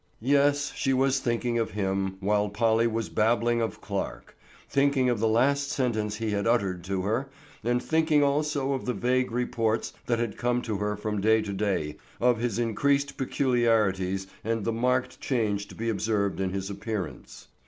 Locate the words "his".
12.39-12.57, 16.49-16.71